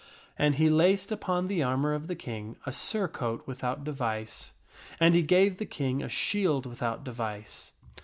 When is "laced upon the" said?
0.67-1.61